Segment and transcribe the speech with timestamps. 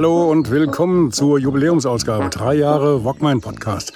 [0.00, 2.30] Hallo und willkommen zur Jubiläumsausgabe.
[2.30, 3.92] Drei Jahre Walkman Podcast.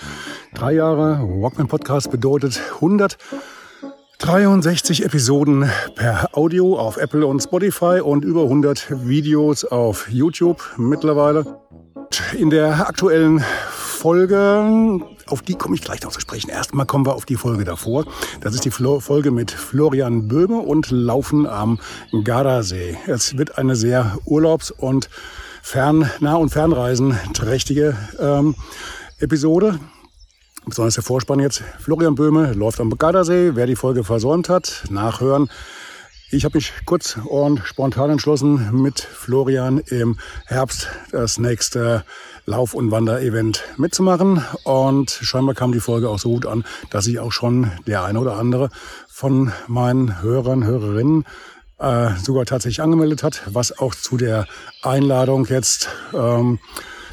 [0.53, 8.43] Drei Jahre Walkman Podcast bedeutet 163 Episoden per Audio auf Apple und Spotify und über
[8.43, 11.59] 100 Videos auf YouTube mittlerweile.
[12.39, 16.51] In der aktuellen Folge, auf die komme ich gleich noch zu sprechen.
[16.51, 18.05] Erstmal kommen wir auf die Folge davor.
[18.43, 21.79] Das ist die Folge mit Florian Böhme und Laufen am
[22.25, 22.99] Gardasee.
[23.07, 25.09] Es wird eine sehr urlaubs- und
[25.65, 28.55] Fern-, Nah- und Fernreisen trächtige ähm,
[29.19, 29.81] Episode.
[30.67, 31.65] Besonders der Vorspann jetzt.
[31.81, 33.53] Florian Böhme läuft am Gardasee.
[33.55, 35.49] Wer die Folge versäumt hat, nachhören.
[36.31, 42.05] Ich habe mich kurz und spontan entschlossen, mit Florian im Herbst das nächste
[42.45, 44.45] Lauf- und Wanderevent mitzumachen.
[44.65, 48.21] Und scheinbar kam die Folge auch so gut an, dass sich auch schon der eine
[48.21, 48.69] oder andere
[49.09, 51.25] von meinen Hörern, Hörerinnen
[51.85, 54.47] äh, sogar tatsächlich angemeldet hat, was auch zu der
[54.83, 56.59] Einladung jetzt ähm,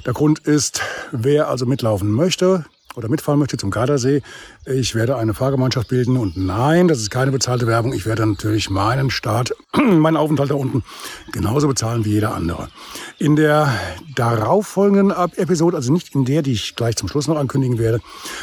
[0.06, 4.22] der Grund ist, wer also mitlaufen möchte oder mitfahren möchte zum Gardasee.
[4.66, 7.94] Ich werde eine Fahrgemeinschaft bilden und nein, das ist keine bezahlte Werbung.
[7.94, 10.84] Ich werde natürlich meinen Start, meinen Aufenthalt da unten
[11.32, 12.70] genauso bezahlen wie jeder andere.
[13.18, 13.74] In der
[14.16, 18.00] darauffolgenden Episode, also nicht in der, die ich gleich zum Schluss noch ankündigen werde,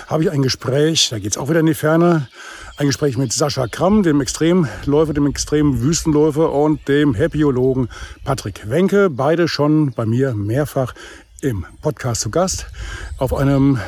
[0.06, 2.28] habe ich ein Gespräch, da geht es auch wieder in die Ferne,
[2.78, 7.88] ein Gespräch mit Sascha Kramm, dem Extremläufer, dem extremen Wüstenläufer und dem Happyologen
[8.24, 9.10] Patrick Wenke.
[9.10, 10.94] Beide schon bei mir mehrfach
[11.40, 12.66] im Podcast zu Gast.
[13.18, 13.80] Auf einem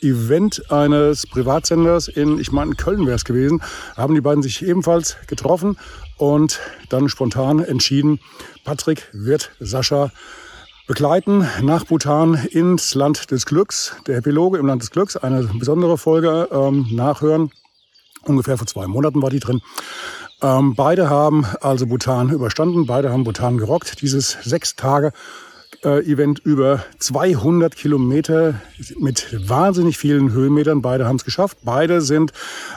[0.00, 3.62] Event eines Privatsenders in, ich meine, in Köln wäre es gewesen,
[3.98, 5.76] haben die beiden sich ebenfalls getroffen
[6.16, 6.58] und
[6.88, 8.18] dann spontan entschieden,
[8.64, 10.10] Patrick wird Sascha
[10.86, 13.94] begleiten nach Bhutan ins Land des Glücks.
[14.06, 17.50] Der Epiloge im Land des Glücks, eine besondere Folge ähm, nachhören.
[18.24, 19.60] Ungefähr vor zwei Monaten war die drin.
[20.42, 24.02] Ähm, beide haben also Bhutan überstanden, beide haben Bhutan gerockt.
[24.02, 25.12] Dieses sechs Tage
[25.84, 28.60] äh, Event über 200 Kilometer
[28.98, 30.82] mit wahnsinnig vielen Höhenmetern.
[30.82, 31.58] Beide haben es geschafft.
[31.62, 32.32] Beide sind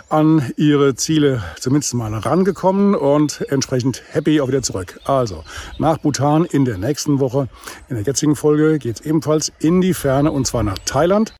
[0.09, 4.99] an ihre Ziele zumindest mal rangekommen und entsprechend happy auch wieder zurück.
[5.05, 5.43] Also
[5.77, 7.47] nach Bhutan in der nächsten Woche,
[7.89, 11.33] in der jetzigen Folge geht es ebenfalls in die Ferne und zwar nach Thailand.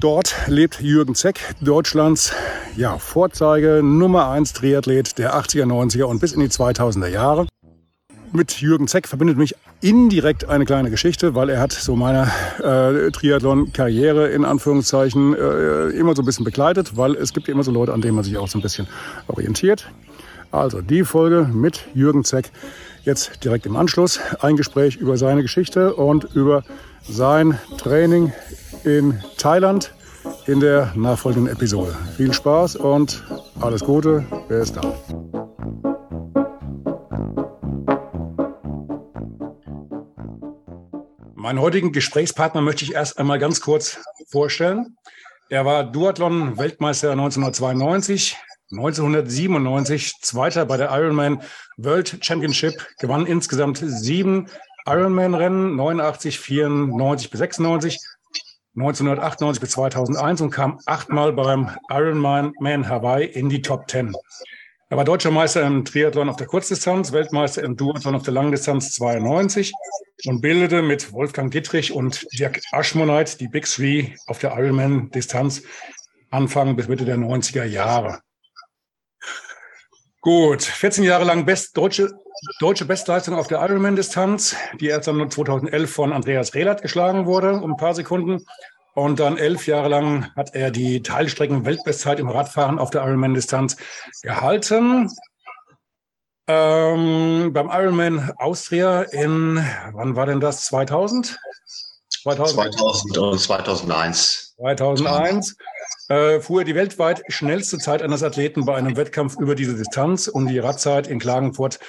[0.00, 2.34] Dort lebt Jürgen Zeck, Deutschlands
[2.76, 7.46] ja, Vorzeige Nummer 1 Triathlet der 80er, 90er und bis in die 2000er Jahre.
[8.30, 13.10] Mit Jürgen Zeck verbindet mich indirekt eine kleine Geschichte, weil er hat so meine äh,
[13.10, 17.94] Triathlon-Karriere in Anführungszeichen äh, immer so ein bisschen begleitet, weil es gibt immer so Leute,
[17.94, 18.88] an denen man sich auch so ein bisschen
[19.28, 19.88] orientiert.
[20.50, 22.50] Also die Folge mit Jürgen Zeck
[23.04, 24.20] jetzt direkt im Anschluss.
[24.40, 26.64] Ein Gespräch über seine Geschichte und über
[27.08, 28.32] sein Training
[28.86, 29.92] in Thailand
[30.46, 31.94] in der nachfolgenden Episode.
[32.16, 33.24] Viel Spaß und
[33.60, 34.24] alles Gute.
[34.48, 34.82] Wer ist da?
[41.34, 43.98] Meinen heutigen Gesprächspartner möchte ich erst einmal ganz kurz
[44.30, 44.96] vorstellen.
[45.48, 48.36] Er war Duathlon-Weltmeister 1992,
[48.70, 51.42] 1997 Zweiter bei der Ironman
[51.76, 54.48] World Championship, gewann insgesamt sieben
[54.86, 58.00] Ironman-Rennen, 89, 94 bis 96,
[58.76, 64.14] 1998 bis 2001 und kam achtmal beim Ironman Man Hawaii in die Top 10.
[64.90, 68.92] Er war deutscher Meister im Triathlon auf der Kurzdistanz, Weltmeister im Duathlon auf der Langdistanz
[68.92, 69.72] 92
[70.26, 75.62] und bildete mit Wolfgang Dietrich und Dirk Aschmonite die Big Three auf der Ironman-Distanz
[76.30, 78.20] Anfang bis Mitte der 90er Jahre.
[80.20, 82.10] Gut, 14 Jahre lang best, deutsche,
[82.60, 87.72] deutsche Bestleistung auf der Ironman-Distanz, die erst dann 2011 von Andreas Rehlert geschlagen wurde, um
[87.72, 88.44] ein paar Sekunden.
[88.94, 93.76] Und dann elf Jahre lang hat er die Teilstrecken-Weltbestzeit im Radfahren auf der Ironman-Distanz
[94.22, 95.10] gehalten.
[96.48, 99.62] Ähm, beim Ironman Austria in,
[99.92, 100.64] wann war denn das?
[100.66, 101.38] 2000?
[102.22, 104.54] 2000, 2000 und 2001.
[104.56, 105.56] 2001
[106.08, 110.28] äh, fuhr er die weltweit schnellste Zeit eines Athleten bei einem Wettkampf über diese Distanz
[110.28, 111.80] und die Radzeit in Klagenfurt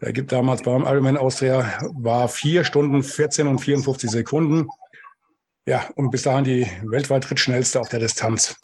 [0.00, 4.68] er gibt damals beim Ironman Austria war vier Stunden 14 und 54 Sekunden.
[5.66, 8.56] Ja, und bis dahin die weltweit drittschnellste auf der Distanz.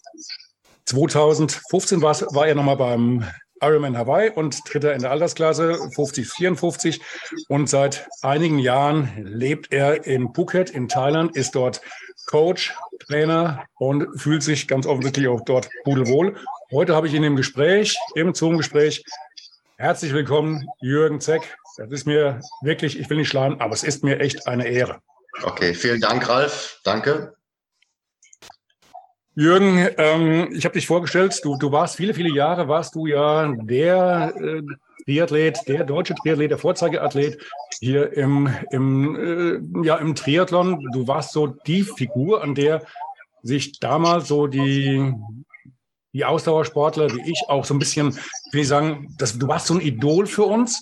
[0.86, 3.24] 2015 war, war er nochmal beim
[3.60, 7.00] Ironman Hawaii und Dritter in der Altersklasse 50-54.
[7.48, 11.80] Und seit einigen Jahren lebt er in Phuket in Thailand, ist dort
[12.26, 16.36] Coach, Trainer und fühlt sich ganz offensichtlich auch dort pudelwohl.
[16.70, 19.04] Heute habe ich ihn im Gespräch, im Zoom-Gespräch.
[19.84, 21.58] Herzlich willkommen, Jürgen Zeck.
[21.76, 25.02] Das ist mir wirklich, ich will nicht schlagen, aber es ist mir echt eine Ehre.
[25.42, 26.80] Okay, vielen Dank, Ralf.
[26.84, 27.34] Danke.
[29.34, 33.46] Jürgen, ähm, ich habe dich vorgestellt, du, du warst viele, viele Jahre, warst du ja
[33.46, 34.62] der äh,
[35.04, 37.38] Triathlet, der deutsche Triathlet, der Vorzeigeathlet
[37.78, 40.82] hier im, im, äh, ja, im Triathlon.
[40.94, 42.86] Du warst so die Figur, an der
[43.42, 45.12] sich damals so die,
[46.14, 48.16] die Ausdauersportler wie ich auch so ein bisschen,
[48.52, 50.80] will ich sagen, das, du warst so ein Idol für uns.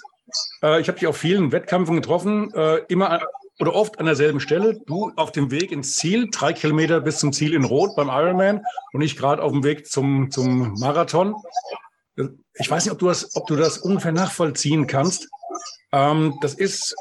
[0.63, 3.23] Äh, ich habe dich auf vielen Wettkämpfen getroffen, äh, immer
[3.59, 4.81] oder oft an derselben Stelle.
[4.87, 8.61] Du auf dem Weg ins Ziel, drei Kilometer bis zum Ziel in Rot beim Ironman
[8.93, 11.35] und ich gerade auf dem Weg zum, zum Marathon.
[12.55, 15.29] Ich weiß nicht, ob du das, ob du das ungefähr nachvollziehen kannst.
[15.93, 16.95] Ähm, das ist,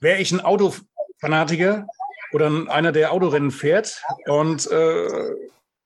[0.00, 1.86] wäre ich ein Autofanatiker
[2.32, 5.34] oder einer, der Autorennen fährt und äh,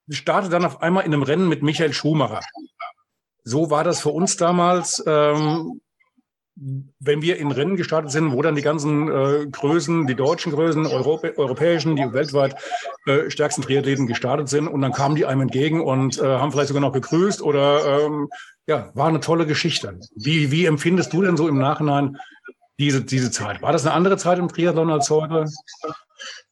[0.09, 2.41] starte dann auf einmal in einem Rennen mit Michael Schumacher.
[3.43, 5.03] So war das für uns damals.
[5.05, 5.81] Ähm,
[6.55, 10.85] wenn wir in Rennen gestartet sind, wo dann die ganzen äh, Größen, die deutschen Größen,
[10.85, 12.55] Europä europäischen, die weltweit
[13.07, 16.67] äh, stärksten Triathleten gestartet sind und dann kamen die einem entgegen und äh, haben vielleicht
[16.67, 18.29] sogar noch gegrüßt oder ähm,
[18.67, 19.99] ja, war eine tolle Geschichte.
[20.15, 22.17] Wie, wie empfindest du denn so im Nachhinein
[22.77, 23.61] diese, diese Zeit?
[23.63, 25.45] War das eine andere Zeit im Triathlon als heute?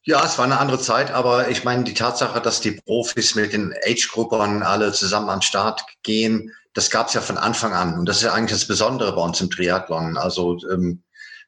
[0.04, 3.52] Ja, es war eine andere Zeit, aber ich meine, die Tatsache, dass die Profis mit
[3.52, 7.98] den Age-Gruppern alle zusammen an den Start gehen, das gab es ja von Anfang an.
[7.98, 10.16] Und das ist ja eigentlich das Besondere bei uns im Triathlon.
[10.16, 11.04] Also ähm,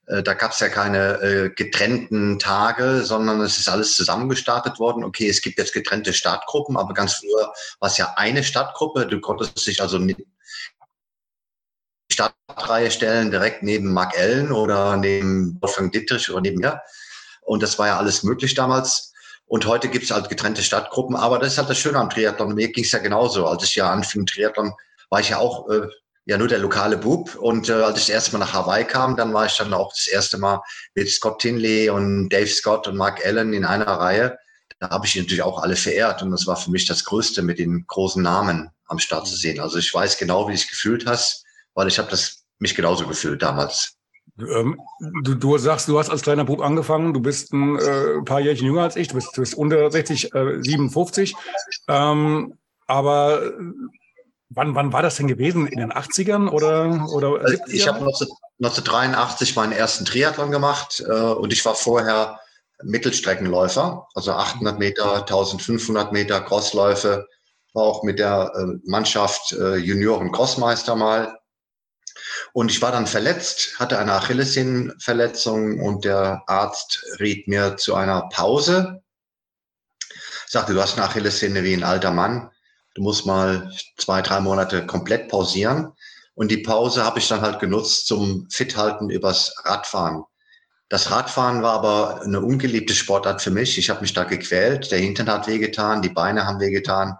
[0.06, 5.03] äh, da gab es ja keine äh, getrennten Tage, sondern es ist alles zusammengestartet worden.
[5.03, 9.07] Okay, es gibt jetzt getrennte Startgruppen, aber ganz früher war es ja eine Startgruppe.
[9.07, 10.21] Du konntest dich also nicht
[12.12, 16.81] Startreihe stellen, direkt neben Mark Ellen oder neben Wolfgang Dittrich oder neben mir.
[17.44, 19.12] Und das war ja alles möglich damals.
[19.46, 21.17] Und heute gibt es halt getrennte Stadtgruppen.
[21.17, 22.55] Aber das ist halt das Schöne am Triathlon.
[22.55, 23.46] Mir ging es ja genauso.
[23.46, 24.73] Als ich ja anfing Triathlon,
[25.11, 25.87] war ich ja auch äh,
[26.25, 27.35] ja nur der lokale Bub.
[27.37, 29.93] Und äh, als ich das erste Mal nach Hawaii kam, dann war ich dann auch
[29.93, 30.61] das erste Mal
[30.94, 34.38] mit Scott Tinley und Dave Scott und Mark Allen in einer Reihe.
[34.81, 36.23] Da habe ich natürlich auch alle verehrt.
[36.23, 39.61] Und das war für mich das Größte, mit den großen Namen am Start zu sehen.
[39.61, 41.44] Also ich weiß genau, wie du dich gefühlt hast,
[41.75, 43.97] weil ich habe das mich genauso gefühlt damals.
[44.39, 44.81] Ähm,
[45.23, 48.67] du, du, sagst, du hast als kleiner Bub angefangen, du bist ein äh, paar Jährchen
[48.67, 51.35] jünger als ich, du bist, du bist unter 60, äh, 57.
[51.89, 53.53] Ähm, aber
[54.51, 55.67] wann, wann war das denn gewesen?
[55.67, 57.61] In den 80ern oder, oder 70ern?
[57.63, 62.41] Also ich habe 1983 meinen ersten Triathlon gemacht äh, und ich war vorher
[62.83, 67.27] Mittelstreckenläufer, also 800 Meter, 1500 Meter Crossläufe,
[67.73, 71.39] war auch mit der äh, Mannschaft äh, Junioren-Crossmeister mal
[72.55, 78.29] und ich war dann verletzt, hatte eine Achillessehnenverletzung und der Arzt riet mir zu einer
[78.29, 79.03] Pause.
[80.47, 82.49] Sagte, du hast eine Achillessehne wie ein alter Mann.
[82.95, 85.95] Du musst mal zwei, drei Monate komplett pausieren.
[86.37, 90.23] Und die Pause habe ich dann halt genutzt zum Fithalten übers Radfahren.
[90.89, 93.79] Das Radfahren war aber eine ungeliebte Sportart für mich.
[93.79, 94.93] Ich habe mich da gequält.
[94.93, 97.19] Der Hintern hat wehgetan, die Beine haben wehgetan.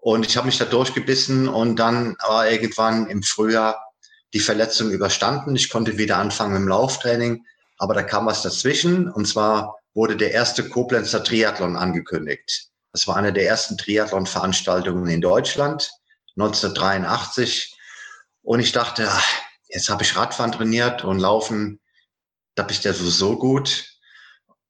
[0.00, 3.89] Und ich habe mich da durchgebissen und dann war irgendwann im Frühjahr
[4.32, 5.56] die Verletzung überstanden.
[5.56, 7.44] Ich konnte wieder anfangen mit dem Lauftraining,
[7.78, 9.08] aber da kam was dazwischen.
[9.10, 12.68] Und zwar wurde der erste Koblenzer Triathlon angekündigt.
[12.92, 15.90] Das war eine der ersten Triathlon-Veranstaltungen in Deutschland,
[16.36, 17.76] 1983.
[18.42, 19.26] Und ich dachte, ach,
[19.68, 21.80] jetzt habe ich Radfahren trainiert und Laufen,
[22.54, 23.86] da bist du ja sowieso gut.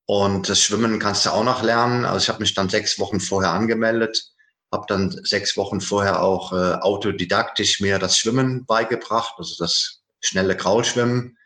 [0.07, 2.05] Und das Schwimmen kannst du auch noch lernen.
[2.05, 4.33] Also ich habe mich dann sechs Wochen vorher angemeldet
[4.73, 10.57] habe dann sechs Wochen vorher auch äh, autodidaktisch mir das Schwimmen beigebracht, also das schnelle
[10.57, 11.37] Kraulschwimmen.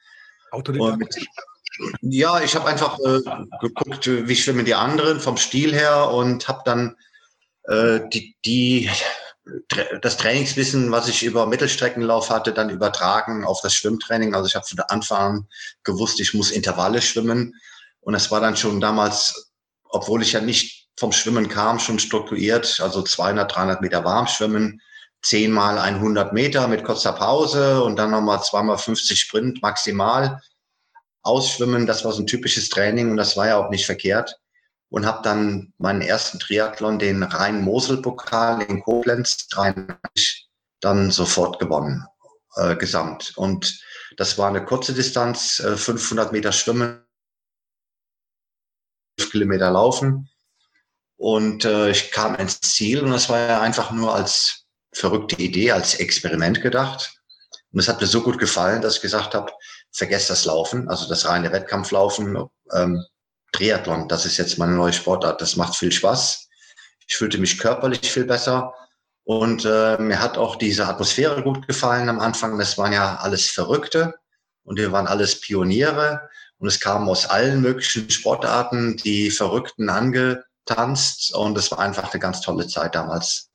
[0.50, 1.26] Autodidaktisch?
[1.78, 3.20] Und, ja, ich habe einfach äh,
[3.60, 6.96] geguckt, wie schwimmen die anderen vom Stil her und habe dann
[7.64, 8.90] äh, die, die,
[10.00, 14.34] das Trainingswissen, was ich über Mittelstreckenlauf hatte, dann übertragen auf das Schwimmtraining.
[14.34, 15.48] Also ich habe von Anfang an
[15.82, 17.54] gewusst, ich muss Intervalle schwimmen.
[18.00, 19.52] Und das war dann schon damals,
[19.84, 24.80] obwohl ich ja nicht vom Schwimmen kam, schon strukturiert, also 200, 300 Meter warm schwimmen,
[25.22, 30.40] 10 mal 100 Meter mit kurzer Pause und dann nochmal zweimal 50 Sprint maximal
[31.22, 31.86] ausschwimmen.
[31.86, 34.38] Das war so ein typisches Training und das war ja auch nicht verkehrt.
[34.90, 40.48] Und habe dann meinen ersten Triathlon, den Rhein-Mosel-Pokal in Koblenz, 93,
[40.80, 42.06] dann sofort gewonnen,
[42.54, 43.32] äh, gesamt.
[43.36, 43.80] Und
[44.18, 47.02] das war eine kurze Distanz, äh, 500 Meter schwimmen,
[49.18, 50.28] 5 Kilometer laufen
[51.16, 55.72] und äh, ich kam ins Ziel und das war ja einfach nur als verrückte Idee
[55.72, 57.20] als Experiment gedacht.
[57.72, 59.52] Und es hat mir so gut gefallen, dass ich gesagt habe,
[59.90, 62.48] vergesst das Laufen, also das reine Wettkampflaufen.
[62.72, 63.04] Ähm,
[63.52, 65.40] Triathlon, das ist jetzt meine neue Sportart.
[65.40, 66.48] Das macht viel Spaß.
[67.06, 68.74] Ich fühlte mich körperlich viel besser.
[69.24, 72.58] Und äh, mir hat auch diese Atmosphäre gut gefallen am Anfang.
[72.58, 74.14] Das waren ja alles Verrückte
[74.64, 76.28] und wir waren alles Pioniere.
[76.58, 79.90] Und es kamen aus allen möglichen Sportarten die Verrückten
[80.66, 81.34] angetanzt.
[81.34, 83.50] Und es war einfach eine ganz tolle Zeit damals.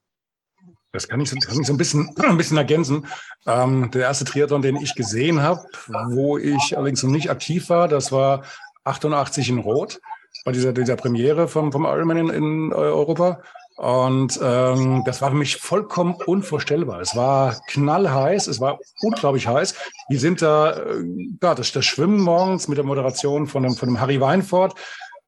[0.92, 3.08] Das kann ich, so, kann ich so ein bisschen, ein bisschen ergänzen.
[3.46, 5.64] Ähm, der erste Triathlon, den ich gesehen habe,
[6.10, 8.44] wo ich allerdings noch nicht aktiv war, das war
[8.86, 10.00] 88 in Rot,
[10.46, 13.42] bei dieser, dieser Premiere vom, vom Ironman in, in Europa.
[13.78, 17.00] Und ähm, das war für mich vollkommen unvorstellbar.
[17.00, 19.74] Es war knallheiß, es war unglaublich heiß.
[20.10, 21.04] Wir sind da, äh,
[21.42, 24.76] ja, das, das Schwimmen morgens mit der Moderation von dem, von dem Harry Weinfort.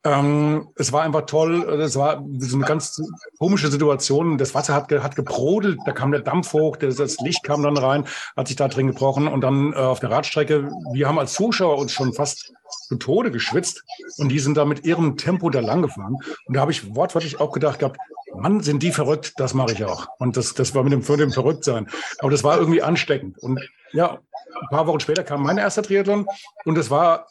[0.03, 1.63] Ähm, es war einfach toll.
[1.79, 3.01] Es war so eine ganz
[3.37, 4.37] komische Situation.
[4.37, 7.77] Das Wasser hat, hat gebrodelt, da kam der Dampf hoch, das, das Licht kam dann
[7.77, 8.05] rein,
[8.35, 9.27] hat sich da drin gebrochen.
[9.27, 12.53] Und dann äh, auf der Radstrecke, wir haben als Zuschauer uns schon fast
[12.87, 13.83] zu Tode geschwitzt
[14.17, 16.17] und die sind da mit ihrem Tempo da lang gefahren.
[16.45, 17.97] Und da habe ich wortwörtlich auch gedacht gehabt,
[18.33, 20.07] Mann, sind die verrückt, das mache ich auch.
[20.17, 21.87] Und das, das war mit dem, dem Verrücktsein.
[22.19, 23.37] Aber das war irgendwie ansteckend.
[23.39, 23.59] Und
[23.91, 24.19] ja,
[24.61, 26.25] ein paar Wochen später kam mein erster Triathlon
[26.65, 27.27] und es war,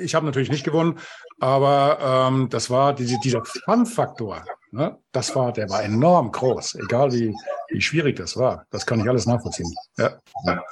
[0.00, 0.98] ich habe natürlich nicht gewonnen,
[1.40, 4.44] aber ähm, das war diese, dieser Fun-Faktor.
[4.72, 4.96] Ne?
[5.12, 7.34] Das war, der war enorm groß, egal wie,
[7.68, 8.66] wie schwierig das war.
[8.70, 9.72] Das kann ich alles nachvollziehen.
[9.96, 10.20] Ja.
[10.44, 10.62] ja.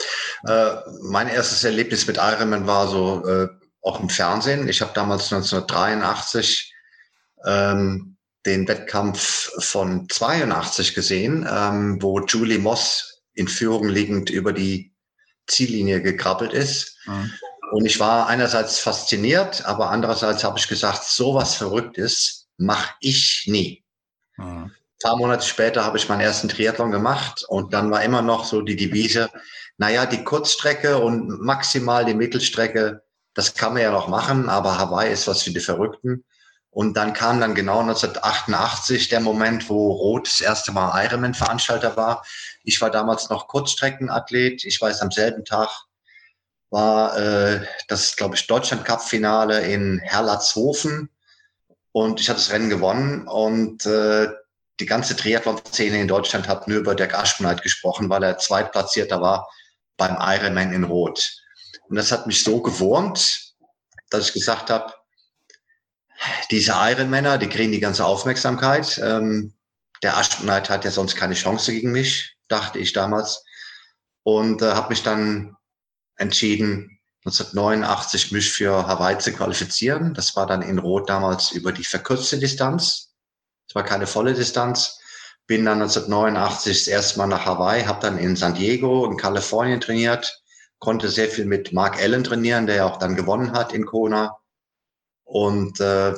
[0.47, 3.49] Äh, mein erstes Erlebnis mit Ironman war so äh,
[3.83, 4.69] auch im Fernsehen.
[4.69, 6.73] Ich habe damals 1983
[7.45, 14.93] ähm, den Wettkampf von 82 gesehen, ähm, wo Julie Moss in Führung liegend über die
[15.47, 16.97] Ziellinie gekrabbelt ist.
[17.07, 17.33] Mhm.
[17.73, 23.45] Und ich war einerseits fasziniert, aber andererseits habe ich gesagt, so was Verrücktes mache ich
[23.47, 23.85] nie.
[24.37, 24.73] Mhm.
[25.01, 28.45] Ein paar Monate später habe ich meinen ersten Triathlon gemacht und dann war immer noch
[28.45, 29.31] so die Devise,
[29.77, 33.03] naja, die Kurzstrecke und maximal die Mittelstrecke,
[33.35, 36.25] das kann man ja noch machen, aber Hawaii ist was für die Verrückten.
[36.71, 42.25] Und dann kam dann genau 1988 der Moment, wo Roth das erste Mal Ironman-Veranstalter war.
[42.63, 44.65] Ich war damals noch Kurzstreckenathlet.
[44.65, 45.69] Ich weiß, am selben Tag
[46.71, 51.09] war äh, das, glaube ich, Deutschland-Cup-Finale in Herlatzhofen.
[51.93, 53.27] Und ich hatte das Rennen gewonnen.
[53.27, 54.29] Und äh,
[54.81, 59.49] die ganze Triathlon-Szene in Deutschland hat nur über Dirk Aschmonheit gesprochen, weil er Zweitplatzierter war
[59.97, 61.43] beim Ironman in Rot.
[61.89, 63.55] Und das hat mich so gewurmt,
[64.11, 64.93] dass ich gesagt habe,
[66.51, 69.01] diese Ironmänner, die kriegen die ganze Aufmerksamkeit.
[69.03, 69.55] Ähm,
[70.03, 73.45] der Aschmonheit hat ja sonst keine Chance gegen mich, dachte ich damals.
[74.23, 75.57] Und äh, habe mich dann
[76.19, 80.15] entschieden, 1989 mich für Hawaii zu qualifizieren.
[80.15, 83.13] Das war dann in Rot damals über die verkürzte Distanz.
[83.69, 85.01] Es war keine volle Distanz.
[85.47, 89.81] Bin dann 1989 das erste Mal nach Hawaii, habe dann in San Diego in Kalifornien
[89.81, 90.43] trainiert,
[90.79, 94.39] konnte sehr viel mit Mark Allen trainieren, der ja auch dann gewonnen hat in Kona.
[95.25, 96.15] Und äh,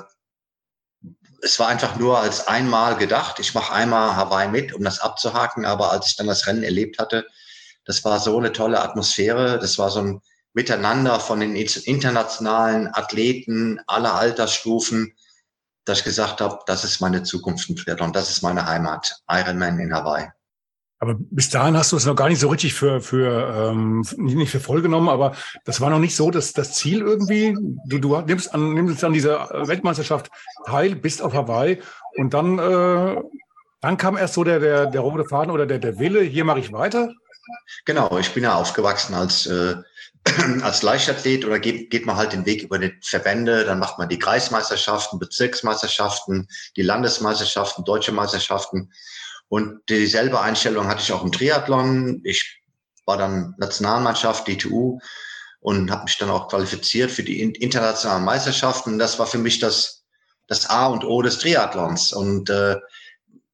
[1.42, 5.64] es war einfach nur als einmal gedacht, ich mache einmal Hawaii mit, um das abzuhaken.
[5.64, 7.26] Aber als ich dann das Rennen erlebt hatte,
[7.84, 9.58] das war so eine tolle Atmosphäre.
[9.58, 10.20] Das war so ein
[10.52, 15.14] Miteinander von den internationalen Athleten aller Altersstufen,
[15.84, 19.78] dass ich gesagt habe, das ist meine Zukunft im Triathlon, das ist meine Heimat, Ironman
[19.78, 20.28] in Hawaii.
[21.02, 24.50] Aber bis dahin hast du es noch gar nicht so richtig für, für ähm, nicht
[24.50, 25.34] für voll genommen, aber
[25.64, 27.56] das war noch nicht so, dass das Ziel irgendwie,
[27.86, 30.30] du, du nimmst an, nimmst an dieser Weltmeisterschaft
[30.66, 31.80] teil, bist auf Hawaii
[32.16, 33.16] und dann, äh,
[33.80, 36.58] dann kam erst so der, der, der rote Faden oder der, der Wille, hier mache
[36.58, 37.10] ich weiter.
[37.84, 39.76] Genau, ich bin ja aufgewachsen als, äh,
[40.62, 44.08] als Leichtathlet oder geht, geht man halt den Weg über die Verbände, dann macht man
[44.08, 48.92] die Kreismeisterschaften, Bezirksmeisterschaften, die Landesmeisterschaften, deutsche Meisterschaften.
[49.48, 52.20] Und dieselbe Einstellung hatte ich auch im Triathlon.
[52.24, 52.62] Ich
[53.04, 55.00] war dann Nationalmannschaft, DTU
[55.60, 58.98] und habe mich dann auch qualifiziert für die internationalen Meisterschaften.
[58.98, 60.04] Das war für mich das,
[60.46, 62.12] das A und O des Triathlons.
[62.12, 62.76] Und äh,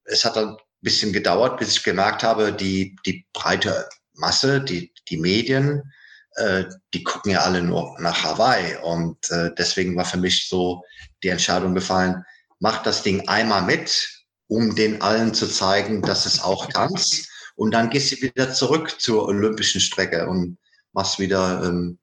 [0.04, 5.16] es hat dann bisschen gedauert, bis ich gemerkt habe, die, die breite Masse, die, die
[5.16, 5.92] Medien,
[6.36, 6.64] äh,
[6.94, 8.76] die gucken ja alle nur nach Hawaii.
[8.82, 10.82] Und äh, deswegen war für mich so
[11.22, 12.24] die Entscheidung gefallen,
[12.60, 14.08] mach das Ding einmal mit,
[14.48, 17.28] um den allen zu zeigen, dass es auch tanzt.
[17.56, 20.58] Und dann gehst du wieder zurück zur olympischen Strecke und
[20.92, 21.98] machst wieder ähm,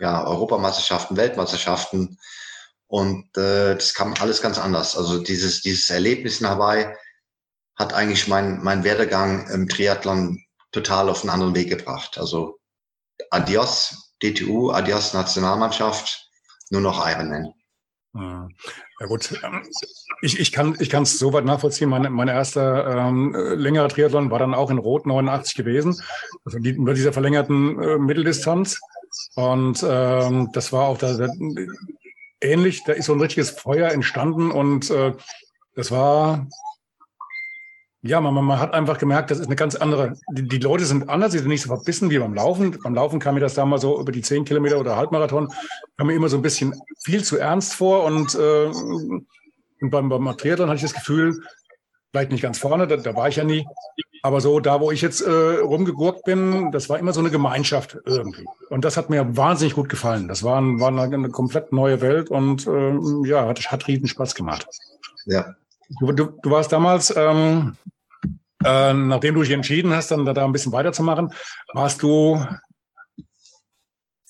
[0.00, 2.18] ja, Europameisterschaften, Weltmeisterschaften.
[2.88, 4.96] Und äh, das kam alles ganz anders.
[4.96, 6.86] Also dieses, dieses Erlebnis in Hawaii,
[7.78, 10.42] hat eigentlich mein, mein Werdegang im Triathlon
[10.72, 12.18] total auf einen anderen Weg gebracht.
[12.18, 12.58] Also
[13.30, 16.28] adios DTU, adios Nationalmannschaft,
[16.70, 17.54] nur noch Ironman.
[18.14, 18.48] Hm.
[19.00, 19.32] Ja gut,
[20.22, 21.88] ich, ich kann ich kann es soweit nachvollziehen.
[21.88, 26.02] Meine, meine erste ähm, längere Triathlon war dann auch in Rot 89 gewesen,
[26.44, 28.80] also die, über dieser verlängerten äh, Mitteldistanz.
[29.36, 31.28] Und ähm, das war auch da, da,
[32.40, 32.82] ähnlich.
[32.84, 35.14] Da ist so ein richtiges Feuer entstanden und äh,
[35.74, 36.46] das war
[38.08, 40.14] ja, man, man hat einfach gemerkt, das ist eine ganz andere.
[40.32, 42.76] Die, die, Leute sind anders, sie sind nicht so verbissen wie beim Laufen.
[42.82, 45.48] Beim Laufen kam mir das damals so über die 10 Kilometer oder Halbmarathon,
[45.96, 48.04] kam mir immer so ein bisschen viel zu ernst vor.
[48.04, 48.66] Und, äh,
[49.80, 51.40] und beim, beim Triathlon hatte ich das Gefühl,
[52.10, 53.66] vielleicht nicht ganz vorne, da, da war ich ja nie.
[54.22, 57.98] Aber so da, wo ich jetzt äh, rumgegurkt bin, das war immer so eine Gemeinschaft
[58.04, 58.46] irgendwie.
[58.70, 60.26] Und das hat mir wahnsinnig gut gefallen.
[60.28, 64.34] Das war, war eine, eine komplett neue Welt und äh, ja, hat, hat riesen Spaß
[64.34, 64.66] gemacht.
[65.26, 65.54] Ja,
[66.00, 67.76] Du, du, du warst damals, ähm,
[68.64, 71.32] äh, nachdem du dich entschieden hast, dann da ein bisschen weiterzumachen,
[71.74, 72.44] warst du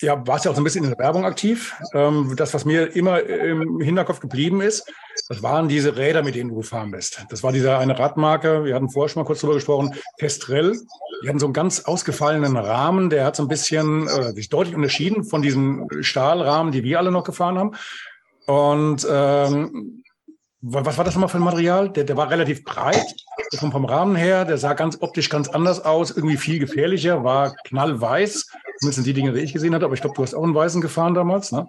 [0.00, 1.74] ja, warst ja auch so ein bisschen in der Werbung aktiv.
[1.92, 4.90] Ähm, das, was mir immer im Hinterkopf geblieben ist,
[5.28, 7.24] das waren diese Räder, mit denen du gefahren bist.
[7.30, 10.78] Das war diese eine Radmarke, wir hatten vorher schon mal kurz drüber gesprochen, Kestrel.
[11.22, 14.76] Die hatten so einen ganz ausgefallenen Rahmen, der hat so ein bisschen äh, sich deutlich
[14.76, 17.74] unterschieden von diesen Stahlrahmen, die wir alle noch gefahren haben.
[18.46, 20.04] Und ähm,
[20.60, 21.88] was war das nochmal für ein Material?
[21.90, 23.14] Der, der war relativ breit,
[23.58, 27.54] vom, vom Rahmen her, der sah ganz optisch ganz anders aus, irgendwie viel gefährlicher, war
[27.64, 28.46] knallweiß.
[28.80, 30.80] Zumindest die Dinge, die ich gesehen hatte, aber ich glaube, du hast auch einen weißen
[30.80, 31.68] gefahren damals, ne?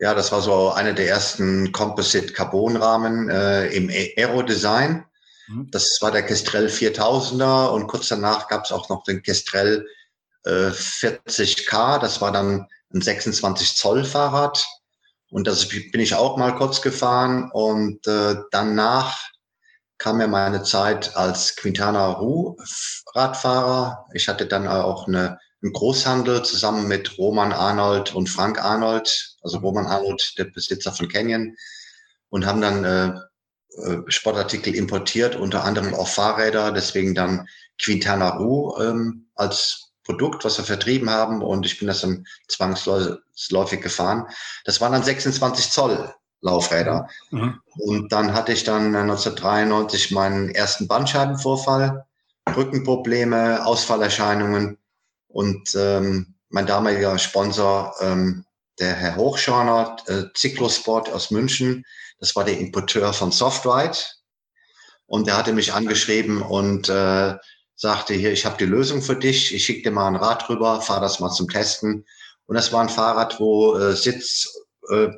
[0.00, 5.04] Ja, das war so einer der ersten Composite-Carbon-Rahmen äh, im Aero-Design.
[5.48, 5.70] Mhm.
[5.70, 9.86] Das war der Kestrel 4000er und kurz danach gab es auch noch den Kestrel
[10.44, 11.98] äh, 40K.
[11.98, 14.64] Das war dann ein 26 Zoll Fahrrad
[15.30, 17.50] und das bin ich auch mal kurz gefahren.
[17.52, 19.30] Und äh, danach
[19.98, 22.56] kam mir meine Zeit als Quintana Ru
[23.14, 24.06] Radfahrer.
[24.14, 29.58] Ich hatte dann auch eine, einen Großhandel zusammen mit Roman Arnold und Frank Arnold, also
[29.58, 31.56] Roman Arnold, der Besitzer von Canyon,
[32.30, 33.08] und haben dann äh,
[33.82, 37.46] äh Sportartikel importiert, unter anderem auch Fahrräder, deswegen dann
[37.80, 43.82] Quintana Ru ähm, als Produkt, was wir vertrieben haben und ich bin das dann zwangsläufig
[43.82, 44.26] gefahren.
[44.64, 47.08] Das waren dann 26 Zoll Laufräder.
[47.30, 47.60] Mhm.
[47.76, 52.06] Und dann hatte ich dann 1993 meinen ersten Bandscheibenvorfall,
[52.56, 54.78] Rückenprobleme, Ausfallerscheinungen
[55.28, 58.46] und ähm, mein damaliger Sponsor, ähm,
[58.78, 61.84] der Herr Hochschorner, äh, Cyclosport aus München,
[62.18, 63.98] das war der Importeur von Softride
[65.06, 67.34] und der hatte mich angeschrieben und äh,
[67.78, 70.80] sagte, hier, ich habe die Lösung für dich, ich schicke dir mal ein Rad rüber,
[70.82, 72.04] fahr das mal zum Testen.
[72.46, 74.52] Und das war ein Fahrrad, wo äh, Sitz,
[74.90, 75.08] äh,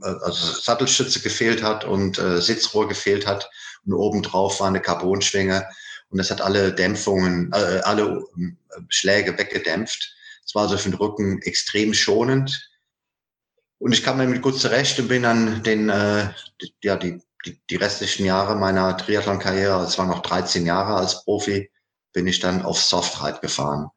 [0.00, 3.50] also Sattelstütze gefehlt hat und äh, Sitzrohr gefehlt hat.
[3.84, 5.66] Und obendrauf war eine Carbonschwinge
[6.10, 10.14] und das hat alle Dämpfungen, äh, alle äh, Schläge weggedämpft.
[10.46, 12.70] Es war also für den Rücken extrem schonend.
[13.78, 16.30] Und ich kam damit gut zurecht und bin dann den, äh,
[16.62, 21.24] die, ja, die, die, die restlichen Jahre meiner Triathlon-Karriere, es waren noch 13 Jahre als
[21.24, 21.70] Profi,
[22.18, 23.90] bin ich dann auf Softride gefahren.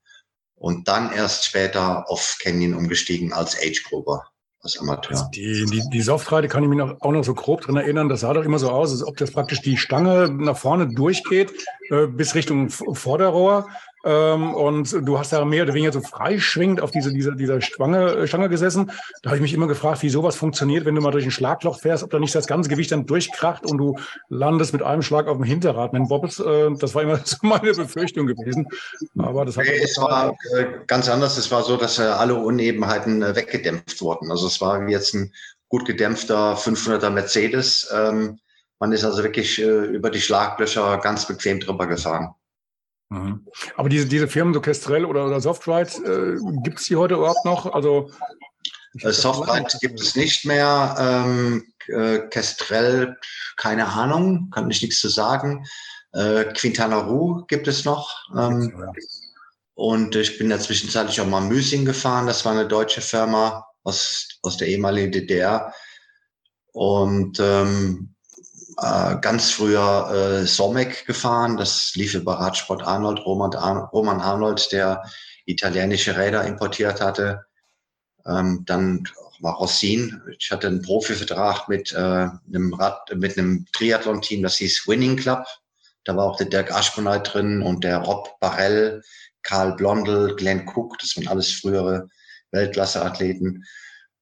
[0.54, 4.26] Und dann erst später auf Canyon umgestiegen als Age-Grupper,
[4.62, 5.18] als Amateur.
[5.18, 8.10] Also die, die, die Softride kann ich mich noch, auch noch so grob dran erinnern,
[8.10, 11.52] das sah doch immer so aus, als ob das praktisch die Stange nach vorne durchgeht
[11.90, 13.68] äh, bis Richtung Vorderrohr
[14.04, 18.16] ähm, und du hast da mehr oder weniger so freischwingend auf diese, diese, dieser Stange,
[18.16, 18.92] äh, Stange gesessen.
[19.22, 21.80] Da habe ich mich immer gefragt, wie sowas funktioniert, wenn du mal durch ein Schlagloch
[21.80, 23.98] fährst, ob da nicht das ganze Gewicht dann durchkracht und du
[24.30, 25.94] landest mit einem Schlag auf dem Hinterrad.
[25.94, 28.68] Wenn Bobbes, äh, das war immer so meine Befürchtung gewesen.
[29.18, 31.38] Aber das hat nee, es war äh, ganz anders.
[31.38, 34.32] Es war so, dass äh, alle Unebenheiten äh, weggedämpft wurden.
[34.32, 35.32] Also es war wie jetzt ein
[35.70, 37.90] gut gedämpfter 500er Mercedes.
[37.94, 38.40] Ähm,
[38.80, 42.34] man ist also wirklich äh, über die Schlaglöcher ganz bequem drüber gefahren.
[43.12, 43.46] Mhm.
[43.76, 47.44] Aber diese, diese Firmen, so Kestrel oder, oder Softride, äh, gibt es die heute überhaupt
[47.44, 47.66] noch?
[47.74, 48.10] Also
[48.94, 49.12] äh,
[49.82, 50.96] gibt es nicht mehr.
[50.98, 53.18] Ähm, äh, Kestrel,
[53.58, 55.66] keine Ahnung, kann ich nichts zu sagen.
[56.14, 58.10] Äh, Quintana Roo gibt es noch.
[58.34, 58.94] Ähm, ja.
[59.74, 62.28] Und ich bin ja zwischenzeitlich auch mal Müsing gefahren.
[62.28, 65.74] Das war eine deutsche Firma aus, aus der ehemaligen DDR.
[66.72, 68.16] Und ähm,
[68.78, 71.58] äh, ganz früher äh, Somek gefahren.
[71.58, 75.04] Das lief über Radsport Arnold, Roman, Ar Roman Arnold, der
[75.46, 77.46] italienische Räder importiert hatte.
[78.26, 79.08] Ähm, dann
[79.40, 80.22] war Rossin.
[80.38, 85.46] Ich hatte einen Profivertrag mit, äh, einem Rad, mit einem Triathlon-Team, das hieß Winning Club.
[86.04, 89.04] Da war auch der Dirk Aschmoneit drin und der Rob Barrell,
[89.44, 90.98] Karl Blondel, Glenn Cook.
[91.00, 92.08] Das waren alles frühere
[92.52, 93.66] Weltklasse-Athleten.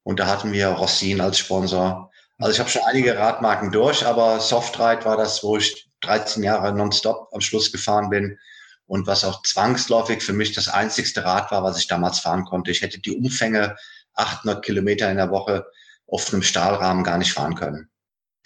[0.04, 2.09] Und da hatten wir Rossin als Sponsor.
[2.40, 6.74] Also ich habe schon einige Radmarken durch, aber Softride war das, wo ich 13 Jahre
[6.74, 8.40] nonstop am Schluss gefahren bin
[8.86, 12.72] und was auch zwangsläufig für mich das einzigste Rad war, was ich damals fahren konnte.
[12.72, 13.76] Ich hätte die Umfänge
[14.16, 15.66] 800 Kilometer in der Woche
[16.08, 17.90] auf einem Stahlrahmen gar nicht fahren können.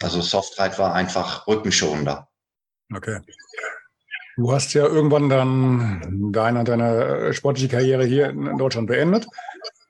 [0.01, 2.27] Also Softride war einfach rückenschonender.
[2.93, 3.19] Okay.
[4.35, 9.27] Du hast ja irgendwann dann deine, deine sportliche Karriere hier in Deutschland beendet.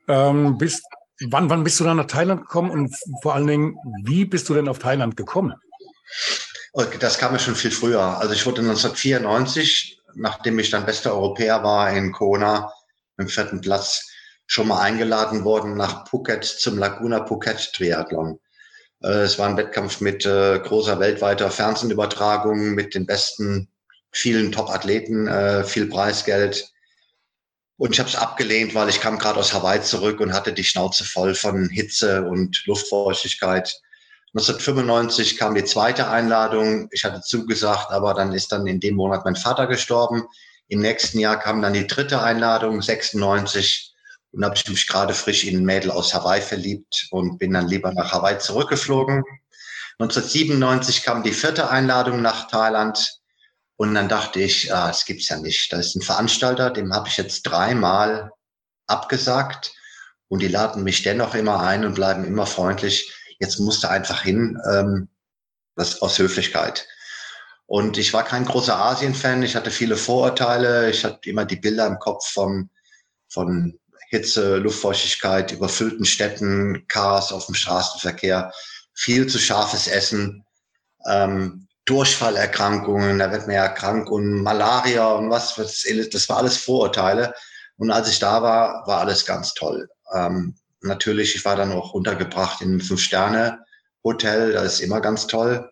[0.09, 0.85] Ähm, bist,
[1.29, 4.53] wann, wann bist du dann nach Thailand gekommen und vor allen Dingen, wie bist du
[4.53, 5.53] denn auf Thailand gekommen?
[6.99, 8.01] Das kam ja schon viel früher.
[8.01, 12.71] Also ich wurde 1994, nachdem ich dann bester Europäer war in Kona,
[13.17, 14.09] im vierten Platz,
[14.47, 18.39] schon mal eingeladen worden nach Phuket zum Laguna Phuket Triathlon.
[19.03, 23.69] Äh, es war ein Wettkampf mit äh, großer weltweiter Fernsehübertragung, mit den besten,
[24.11, 26.72] vielen Top-Athleten, äh, viel Preisgeld.
[27.77, 30.63] Und ich habe es abgelehnt, weil ich kam gerade aus Hawaii zurück und hatte die
[30.63, 33.81] Schnauze voll von Hitze und Luftfeuchtigkeit.
[34.35, 36.87] 1995 kam die zweite Einladung.
[36.91, 40.23] Ich hatte zugesagt, aber dann ist dann in dem Monat mein Vater gestorben.
[40.67, 43.93] Im nächsten Jahr kam dann die dritte Einladung, 96.
[44.31, 47.67] Und habe ich mich gerade frisch in ein Mädel aus Hawaii verliebt und bin dann
[47.67, 49.23] lieber nach Hawaii zurückgeflogen.
[49.99, 53.19] 1997 kam die vierte Einladung nach Thailand.
[53.75, 55.71] Und dann dachte ich, ah, das gibt's ja nicht.
[55.73, 58.31] Da ist ein Veranstalter, dem habe ich jetzt dreimal
[58.87, 59.73] abgesagt.
[60.27, 63.11] Und die laden mich dennoch immer ein und bleiben immer freundlich
[63.43, 65.09] jetzt musste einfach hin, ähm,
[65.75, 66.87] das aus Höflichkeit.
[67.65, 71.87] Und ich war kein großer Asien-Fan, ich hatte viele Vorurteile, ich hatte immer die Bilder
[71.87, 72.69] im Kopf von,
[73.29, 78.51] von Hitze, Luftfeuchtigkeit, überfüllten Städten, Chaos auf dem Straßenverkehr,
[78.93, 80.45] viel zu scharfes Essen,
[81.09, 87.33] ähm, Durchfallerkrankungen, da wird man ja krank und Malaria und was, das war alles Vorurteile.
[87.77, 89.89] Und als ich da war, war alles ganz toll.
[90.13, 95.69] Ähm, natürlich, ich war dann auch untergebracht in einem Fünf-Sterne-Hotel, das ist immer ganz toll.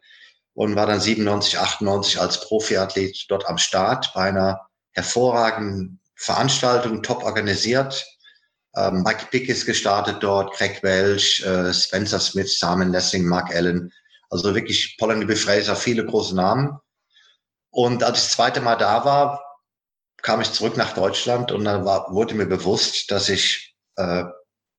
[0.54, 7.24] Und war dann 97, 98 als Profiathlet dort am Start bei einer hervorragenden Veranstaltung, top
[7.24, 8.06] organisiert.
[8.76, 13.92] Ähm, Mike Pick ist gestartet dort, Craig Welch, äh, Spencer Smith, Simon Lessing, Mark Allen.
[14.32, 16.80] Also wirklich Polly Fraser, viele große Namen.
[17.70, 19.44] Und als ich das zweite Mal da war,
[20.22, 24.24] kam ich zurück nach Deutschland und dann war, wurde mir bewusst, dass ich äh,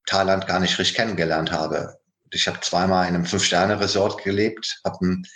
[0.07, 1.99] Thailand gar nicht richtig kennengelernt habe.
[2.31, 5.27] Ich habe zweimal in einem Fünf-Sterne-Resort gelebt, habe ein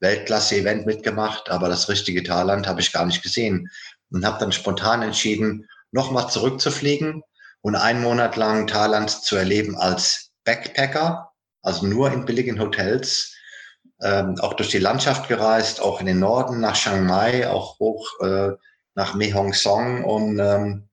[0.00, 3.70] Weltklasse-Event mitgemacht, aber das richtige Thailand habe ich gar nicht gesehen
[4.10, 7.22] und habe dann spontan entschieden, nochmal zurückzufliegen
[7.62, 11.30] und einen Monat lang Thailand zu erleben als Backpacker,
[11.62, 13.31] also nur in billigen Hotels,
[14.02, 18.20] ähm, auch durch die Landschaft gereist, auch in den Norden nach Chiang Mai, auch hoch
[18.20, 18.50] äh,
[18.94, 20.88] nach Mae Hong Song und ähm,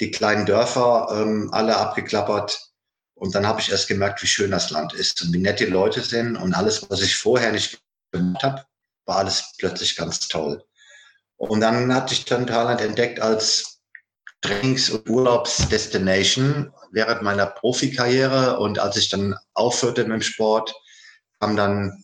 [0.00, 2.74] die kleinen Dörfer ähm, alle abgeklappert
[3.14, 5.64] und dann habe ich erst gemerkt, wie schön das Land ist und wie nett die
[5.64, 6.36] Leute sind.
[6.36, 8.64] Und alles, was ich vorher nicht gemacht habe,
[9.06, 10.62] war alles plötzlich ganz toll.
[11.36, 13.80] Und dann hatte ich dann Thailand entdeckt als
[14.42, 18.58] Trainings- und Urlaubsdestination während meiner Profikarriere.
[18.58, 20.74] Und als ich dann aufhörte mit dem Sport,
[21.40, 22.03] kam dann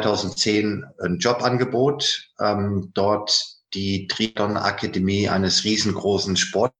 [0.00, 6.74] 2010 ein Jobangebot, ähm, dort die Triathlon Akademie eines riesengroßen Sports.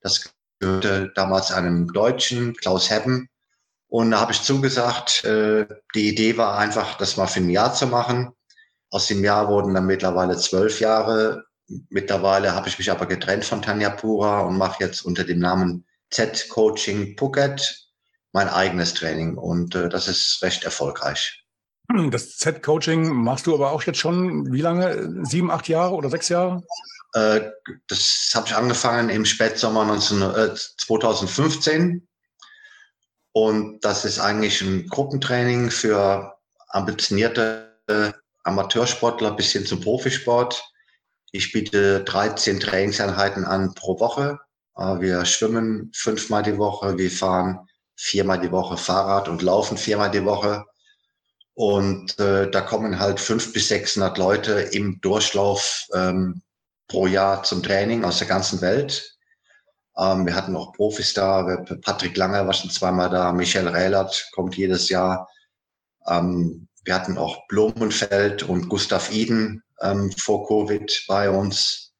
[0.00, 3.28] Das gehörte damals einem Deutschen, Klaus Heppen.
[3.88, 7.74] Und da habe ich zugesagt, äh, die Idee war einfach, das mal für ein Jahr
[7.74, 8.32] zu machen.
[8.90, 11.44] Aus dem Jahr wurden dann mittlerweile zwölf Jahre.
[11.90, 15.84] Mittlerweile habe ich mich aber getrennt von Tanja Pura und mache jetzt unter dem Namen
[16.10, 17.79] Z-Coaching Phuket
[18.32, 19.36] mein eigenes Training.
[19.36, 21.44] Und äh, das ist recht erfolgreich.
[22.10, 25.24] Das Z-Coaching machst du aber auch jetzt schon, wie lange?
[25.24, 26.62] Sieben, acht Jahre oder sechs Jahre?
[27.14, 27.50] Äh,
[27.88, 32.06] das habe ich angefangen im Spätsommer 19, äh, 2015.
[33.32, 36.36] Und das ist eigentlich ein Gruppentraining für
[36.68, 37.70] ambitionierte
[38.44, 40.62] Amateursportler bis hin zum Profisport.
[41.32, 44.38] Ich biete 13 Trainingseinheiten an pro Woche.
[44.76, 47.66] Äh, wir schwimmen fünfmal die Woche, wir fahren
[48.00, 50.64] viermal die Woche Fahrrad und laufen viermal die Woche.
[51.52, 56.40] Und äh, da kommen halt fünf bis 600 Leute im Durchlauf ähm,
[56.88, 59.16] pro Jahr zum Training aus der ganzen Welt.
[59.98, 64.56] Ähm, wir hatten auch Profis da, Patrick Langer war schon zweimal da, Michael Rehlert kommt
[64.56, 65.28] jedes Jahr.
[66.06, 71.92] Ähm, wir hatten auch Blumenfeld und Gustav Iden ähm, vor Covid bei uns.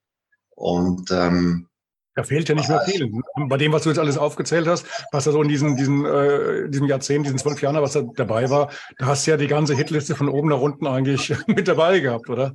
[0.56, 1.68] Und ähm,
[2.14, 3.10] da fehlt ja nicht mehr viel.
[3.48, 6.68] Bei dem, was du jetzt alles aufgezählt hast, was da so in diesen, diesen, äh,
[6.68, 9.74] diesem Jahrzehnt, diesen zwölf Jahren, was da dabei war, da hast du ja die ganze
[9.74, 12.54] Hitliste von oben nach unten eigentlich mit dabei gehabt, oder?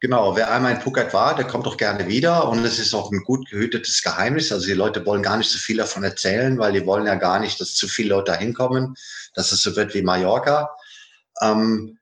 [0.00, 3.10] Genau, wer einmal in Phuket war, der kommt auch gerne wieder und es ist auch
[3.10, 4.52] ein gut gehütetes Geheimnis.
[4.52, 7.38] Also die Leute wollen gar nicht so viel davon erzählen, weil die wollen ja gar
[7.38, 8.94] nicht, dass zu viele Leute da hinkommen,
[9.34, 10.70] dass es so wird wie Mallorca.
[11.40, 11.95] Ähm,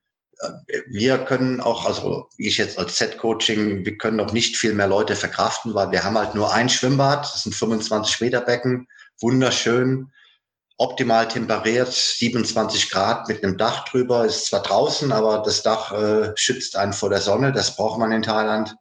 [0.88, 5.16] wir können auch, also ich jetzt als Z-Coaching, wir können auch nicht viel mehr Leute
[5.16, 8.88] verkraften, weil wir haben halt nur ein Schwimmbad, das sind 25 Meter Becken,
[9.20, 10.10] wunderschön.
[10.76, 16.32] optimal temperiert, 27 Grad mit einem Dach drüber, ist zwar draußen, aber das Dach äh,
[16.34, 18.74] schützt einen vor der Sonne, das braucht man in Thailand.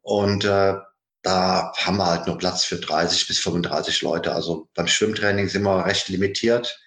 [0.00, 0.74] Und äh,
[1.22, 4.34] da haben wir halt nur Platz für 30 bis 35 Leute.
[4.34, 6.78] Also beim Schwimmtraining sind wir recht limitiert.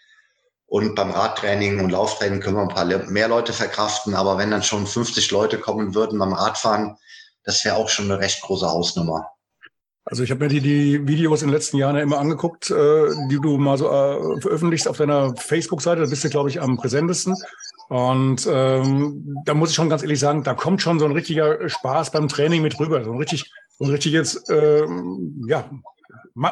[0.68, 4.14] Und beim Radtraining und Lauftraining können wir ein paar mehr Leute verkraften.
[4.14, 6.98] Aber wenn dann schon 50 Leute kommen würden beim Radfahren,
[7.44, 9.28] das wäre auch schon eine recht große Hausnummer.
[10.04, 13.10] Also ich habe mir die, die Videos in den letzten Jahren ja immer angeguckt, äh,
[13.30, 16.02] die du mal so äh, veröffentlichst auf deiner Facebook-Seite.
[16.02, 17.36] Da bist du, glaube ich, am präsentesten.
[17.90, 21.70] Und ähm, da muss ich schon ganz ehrlich sagen, da kommt schon so ein richtiger
[21.70, 23.04] Spaß beim Training mit rüber.
[23.04, 24.86] So ein richtig, so ein richtiges, äh,
[25.48, 25.70] ja,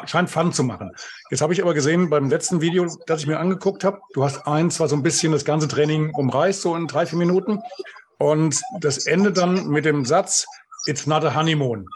[0.06, 0.92] scheint Fun zu machen.
[1.30, 4.46] Jetzt habe ich aber gesehen beim letzten Video, das ich mir angeguckt habe, du hast
[4.46, 7.60] eins, war so ein bisschen das ganze Training umreißt, so in drei, vier Minuten.
[8.18, 10.46] Und das endet dann mit dem Satz,
[10.86, 11.86] it's not a honeymoon.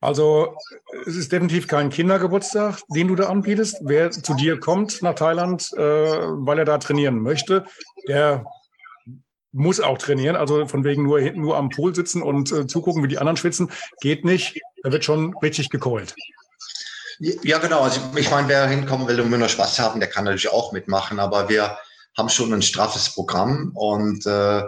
[0.00, 0.58] Also
[1.06, 3.78] es ist definitiv kein Kindergeburtstag, den du da anbietest.
[3.82, 7.64] Wer zu dir kommt nach Thailand, äh, weil er da trainieren möchte,
[8.06, 8.44] der
[9.52, 10.36] muss auch trainieren.
[10.36, 13.38] Also von wegen nur hinten nur am Pool sitzen und äh, zugucken, wie die anderen
[13.38, 14.60] schwitzen, geht nicht.
[14.82, 16.14] Da wird schon richtig gekeult.
[17.18, 17.82] Ja, genau.
[17.82, 20.72] Also ich meine, wer hinkommen will und will nur Spaß haben, der kann natürlich auch
[20.72, 21.20] mitmachen.
[21.20, 21.78] Aber wir
[22.16, 24.62] haben schon ein straffes Programm und äh,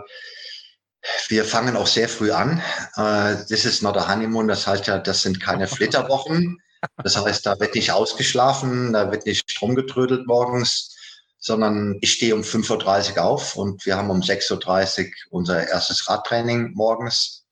[1.29, 2.63] wir fangen auch sehr früh an.
[2.97, 4.49] Äh, this is not a honeymoon.
[4.49, 6.61] Das heißt ja, das sind keine Flitterwochen.
[7.03, 10.95] Das heißt, da wird nicht ausgeschlafen, da wird nicht rumgetrödelt morgens,
[11.39, 16.09] sondern ich stehe um 5.30 Uhr auf und wir haben um 6.30 Uhr unser erstes
[16.09, 17.45] Radtraining morgens.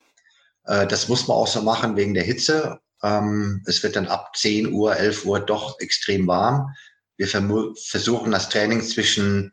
[0.66, 2.80] Äh, das muss man auch so machen wegen der Hitze.
[3.04, 6.74] Ähm, es wird dann ab 10 Uhr, 11 Uhr doch extrem warm.
[7.16, 9.52] Wir versuchen das Training zwischen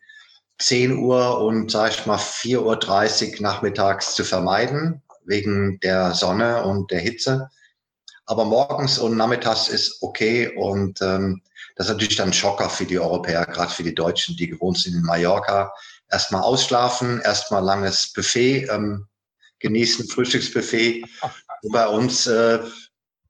[0.60, 6.92] 10 Uhr und, sag ich mal, 4.30 Uhr nachmittags zu vermeiden, wegen der Sonne und
[6.92, 7.50] der Hitze.
[8.26, 11.42] Aber morgens und nachmittags ist okay und ähm,
[11.76, 14.78] das ist natürlich dann ein Schocker für die Europäer, gerade für die Deutschen, die gewohnt
[14.78, 15.74] sind in Mallorca.
[16.10, 19.08] Erstmal ausschlafen, erstmal langes Buffet, ähm,
[19.60, 21.04] genießen, Frühstücksbuffet.
[21.64, 22.60] Und bei uns äh,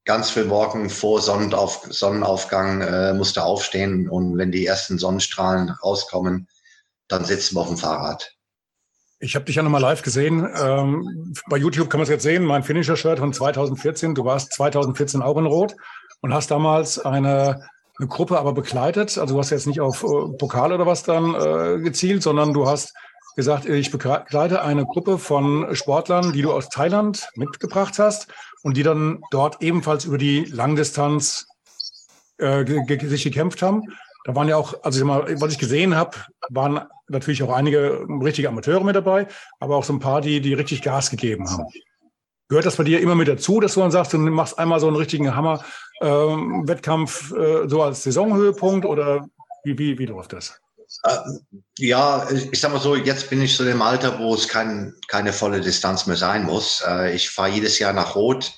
[0.06, 6.48] ganz früh morgen vor Sonnenauf Sonnenaufgang äh, musste aufstehen und wenn die ersten Sonnenstrahlen rauskommen,
[7.08, 8.36] dann sitzen wir auf dem Fahrrad.
[9.20, 10.48] Ich habe dich ja nochmal live gesehen.
[10.60, 14.16] Ähm, bei YouTube kann man es jetzt sehen, mein Finisher-Shirt von 2014.
[14.16, 15.76] Du warst 2014 auch in Rot
[16.22, 17.68] und hast damals eine,
[18.00, 19.20] eine Gruppe aber begleitet.
[19.20, 22.68] Also du hast jetzt nicht auf äh, Pokal oder was dann äh, gezielt, sondern du
[22.68, 22.96] hast
[23.36, 28.28] gesagt, ich begleite eine Gruppe von Sportlern, die du aus Thailand mitgebracht hast
[28.64, 31.48] und die dann dort ebenfalls über die Langdistanz
[32.38, 32.66] äh,
[33.08, 33.84] sich gekämpft haben.
[34.24, 36.18] Da waren ja auch, also ich mal, was ich gesehen habe,
[36.50, 39.28] waren natürlich auch einige richtige Amateure mit dabei,
[39.60, 41.66] aber auch so ein paar, die, die richtig Gas gegeben haben.
[42.48, 44.88] Gehört das bei dir immer mit dazu, dass du dann sagst, du machst einmal so
[44.88, 49.26] einen richtigen Hammer-Wettkampf ähm, äh, so als Saisonhöhepunkt oder
[49.64, 50.60] wie, wie, wie läuft das?
[51.04, 51.18] Äh,
[51.80, 55.34] ja, ich sag mal so, jetzt bin ich so im Alter, wo es kein, keine
[55.34, 56.84] volle Distanz mehr sein muss.
[56.86, 58.52] Äh, ich fahre jedes Jahr nach Rot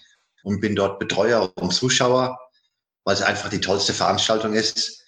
[0.44, 2.40] und bin dort Betreuer und Zuschauer,
[3.04, 5.00] weil es einfach die tollste Veranstaltung ist.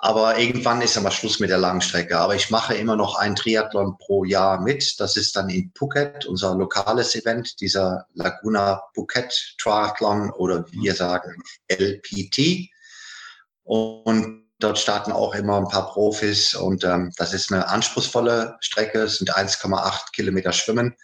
[0.00, 2.16] Aber irgendwann ist aber Schluss mit der Langstrecke.
[2.18, 5.00] Aber ich mache immer noch ein Triathlon pro Jahr mit.
[5.00, 11.42] Das ist dann in Phuket, unser lokales Event, dieser Laguna Phuket Triathlon oder wir sagen
[11.68, 12.70] LPT.
[13.64, 19.02] Und dort starten auch immer ein paar Profis und ähm, das ist eine anspruchsvolle Strecke.
[19.02, 20.94] Es sind 1,8 Kilometer Schwimmen,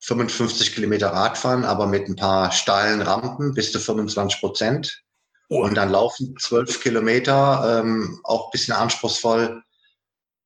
[0.00, 5.02] 55 Kilometer Radfahren, aber mit ein paar steilen Rampen bis zu 25 Prozent
[5.48, 9.62] und dann laufen zwölf Kilometer, ähm, auch bisschen anspruchsvoll.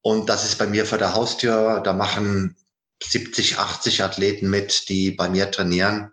[0.03, 1.81] Und das ist bei mir vor der Haustür.
[1.83, 2.57] Da machen
[3.03, 6.12] 70, 80 Athleten mit, die bei mir trainieren.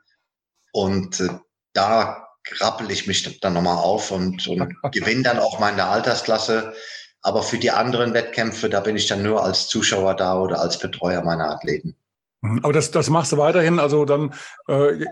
[0.71, 1.29] Und äh,
[1.73, 2.26] da
[2.59, 6.73] rappel ich mich dann nochmal auf und, und gewinne dann auch meine Altersklasse.
[7.21, 10.79] Aber für die anderen Wettkämpfe, da bin ich dann nur als Zuschauer da oder als
[10.79, 11.95] Betreuer meiner Athleten.
[12.41, 12.59] Mhm.
[12.63, 13.79] Aber das, das machst du weiterhin.
[13.79, 14.33] Also dann,
[14.67, 15.05] äh,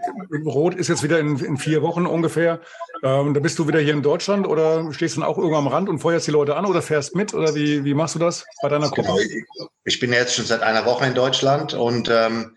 [0.46, 2.62] Rot ist jetzt wieder in, in vier Wochen ungefähr.
[3.04, 5.68] Ähm, da bist du wieder hier in Deutschland oder stehst du dann auch irgendwann am
[5.68, 7.34] Rand und feuerst die Leute an oder fährst mit?
[7.34, 9.14] Oder wie, wie machst du das bei deiner Gruppe?
[9.18, 9.70] Genau.
[9.84, 12.56] Ich bin jetzt schon seit einer Woche in Deutschland und ähm,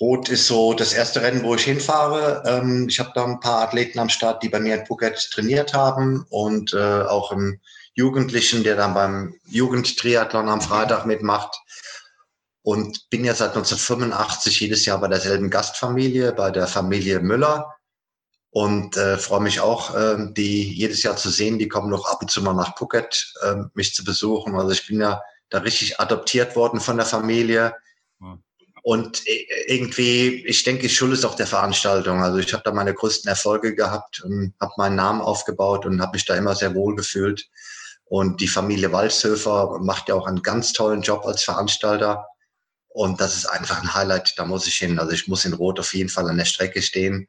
[0.00, 2.42] Rot ist so das erste Rennen, wo ich hinfahre.
[2.46, 5.72] Ähm, ich habe da ein paar Athleten am Start, die bei mir in Phuket trainiert
[5.72, 7.60] haben und äh, auch im
[7.94, 11.58] Jugendlichen, der dann beim Jugendtriathlon am Freitag mitmacht
[12.62, 17.74] und bin ja seit 1985 jedes Jahr bei derselben Gastfamilie, bei der Familie Müller
[18.50, 21.58] und äh, freue mich auch, äh, die jedes Jahr zu sehen.
[21.58, 24.56] Die kommen noch ab und zu mal nach Phuket, äh, mich zu besuchen.
[24.56, 27.74] Also ich bin ja da richtig adoptiert worden von der Familie.
[28.86, 32.22] Und äh, irgendwie, ich denke, schuld es auch der Veranstaltung.
[32.22, 36.12] Also ich habe da meine größten Erfolge gehabt und habe meinen Namen aufgebaut und habe
[36.12, 37.48] mich da immer sehr wohl gefühlt.
[38.04, 42.28] Und die Familie Walshöfer macht ja auch einen ganz tollen Job als Veranstalter.
[42.86, 45.00] Und das ist einfach ein Highlight, da muss ich hin.
[45.00, 47.26] Also ich muss in Rot auf jeden Fall an der Strecke stehen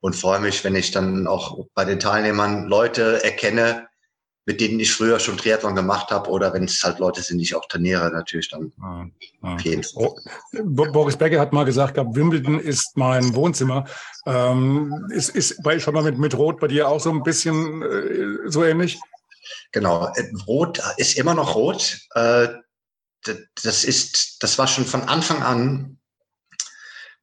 [0.00, 3.88] und freue mich, wenn ich dann auch bei den Teilnehmern Leute erkenne,
[4.46, 7.44] mit denen ich früher schon Triathlon gemacht habe oder wenn es halt Leute sind, die
[7.44, 9.06] ich auch trainiere, natürlich dann ah,
[9.42, 9.56] ah.
[9.94, 10.16] Oh,
[10.62, 13.86] Boris Becker hat mal gesagt, glaub, Wimbledon ist mein Wohnzimmer.
[14.26, 17.82] Ähm, ist, ist bei, schon mal mit, mit Rot bei dir auch so ein bisschen
[17.82, 19.00] äh, so ähnlich?
[19.72, 22.00] Genau, äh, Rot ist immer noch Rot.
[22.14, 22.48] Äh,
[23.62, 25.98] das ist, das war schon von Anfang an,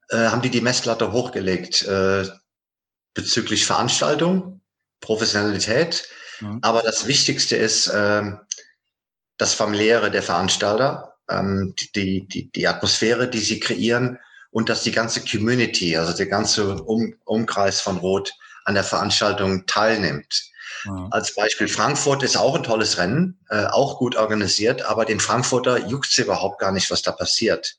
[0.10, 2.26] äh, haben die die Messlatte hochgelegt äh,
[3.14, 4.62] bezüglich Veranstaltung,
[5.02, 6.08] Professionalität
[6.42, 6.60] Mhm.
[6.62, 8.40] Aber das Wichtigste ist ähm,
[9.38, 14.20] das Familiäre der Veranstalter, ähm, die, die, die Atmosphäre, die sie kreieren
[14.52, 18.32] und dass die ganze Community, also der ganze um Umkreis von Rot
[18.66, 20.52] an der Veranstaltung teilnimmt.
[20.86, 21.08] Mhm.
[21.12, 25.88] Als Beispiel Frankfurt ist auch ein tolles Rennen, äh, auch gut organisiert, aber den Frankfurter
[25.88, 27.78] juckt sie überhaupt gar nicht, was da passiert.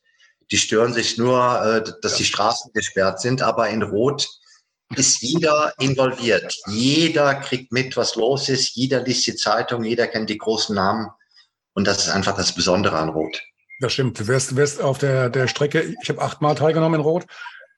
[0.51, 2.17] Die stören sich nur, äh, dass ja.
[2.19, 4.27] die Straßen gesperrt sind, aber in Rot
[4.97, 6.55] ist jeder involviert.
[6.67, 8.75] Jeder kriegt mit, was los ist.
[8.75, 9.83] Jeder liest die Zeitung.
[9.83, 11.09] Jeder kennt die großen Namen.
[11.73, 13.41] Und das ist einfach das Besondere an Rot.
[13.79, 14.19] Das stimmt.
[14.19, 17.25] Du wirst, wirst auf der, der Strecke, ich habe achtmal teilgenommen in Rot.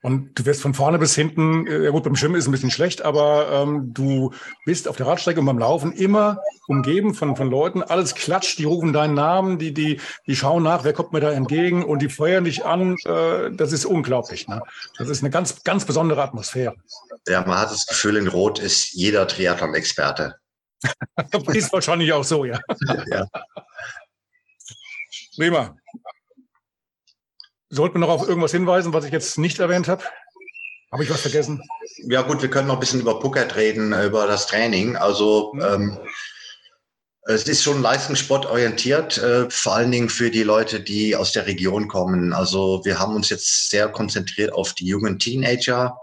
[0.06, 2.70] Und du wirst von vorne bis hinten, äh, ja gut, beim Schwimmen ist ein bisschen
[2.70, 4.32] schlecht, aber ähm, du
[4.64, 7.82] bist auf der Radstrecke und beim Laufen immer umgeben von, von Leuten.
[7.82, 11.32] Alles klatscht, die rufen deinen Namen, die, die, die schauen nach, wer kommt mir da
[11.32, 12.96] entgegen und die feuern dich an.
[13.04, 14.48] Äh, das ist unglaublich.
[14.48, 14.62] Ne?
[15.00, 16.76] Das ist eine ganz, ganz besondere Atmosphäre.
[17.28, 20.36] Ja, man hat das Gefühl, in Rot ist jeder Triathlon-Experte.
[21.48, 22.60] ist wahrscheinlich auch so, ja.
[23.12, 23.26] ja.
[25.36, 25.76] Prima.
[27.76, 30.02] Sollten wir noch auf irgendwas hinweisen, was ich jetzt nicht erwähnt habe?
[30.94, 31.62] Habe ich was vergessen?
[32.08, 34.96] Ja gut, wir können noch ein bisschen über Phuket reden, über das Training.
[34.96, 35.62] Also mhm.
[35.62, 35.98] ähm,
[37.24, 41.48] es ist schon Leistungssport orientiert, äh, vor allen Dingen für die Leute, die aus der
[41.48, 42.32] Region kommen.
[42.32, 45.98] Also wir haben uns jetzt sehr konzentriert auf die jungen Teenager,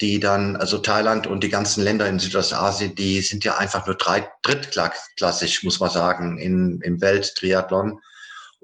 [0.00, 3.94] die dann, also Thailand und die ganzen Länder in Südostasien, die sind ja einfach nur
[3.94, 8.00] drei, drittklassig, muss man sagen, in, im Welttriathlon.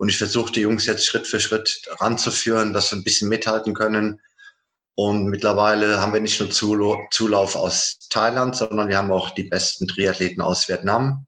[0.00, 3.74] Und ich versuche die Jungs jetzt Schritt für Schritt ranzuführen, dass wir ein bisschen mithalten
[3.74, 4.18] können.
[4.94, 9.86] Und mittlerweile haben wir nicht nur Zulauf aus Thailand, sondern wir haben auch die besten
[9.86, 11.26] Triathleten aus Vietnam,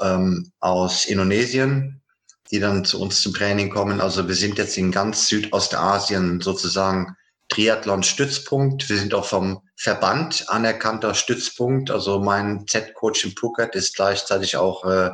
[0.00, 2.02] ähm, aus Indonesien,
[2.50, 4.00] die dann zu uns zum Training kommen.
[4.00, 7.16] Also wir sind jetzt in ganz Südostasien sozusagen
[7.50, 8.88] Triathlon-Stützpunkt.
[8.88, 11.92] Wir sind auch vom Verband anerkannter Stützpunkt.
[11.92, 15.10] Also mein Z-Coach in Phuket ist gleichzeitig auch äh,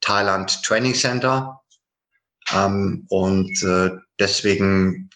[0.00, 1.60] Thailand Training Center.
[2.54, 5.10] Ähm, und äh, deswegen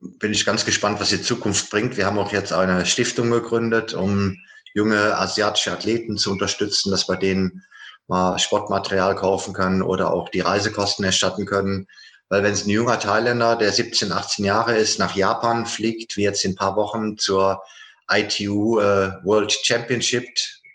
[0.00, 1.96] bin ich ganz gespannt, was die Zukunft bringt.
[1.96, 4.36] Wir haben auch jetzt eine Stiftung gegründet, um
[4.74, 7.64] junge asiatische Athleten zu unterstützen, dass wir denen
[8.08, 11.86] mal Sportmaterial kaufen können oder auch die Reisekosten erstatten können.
[12.28, 16.22] Weil wenn es ein junger Thailänder, der 17, 18 Jahre ist, nach Japan fliegt, wie
[16.22, 17.62] jetzt in ein paar Wochen zur
[18.10, 20.26] ITU äh, World Championship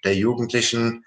[0.04, 1.04] der Jugendlichen,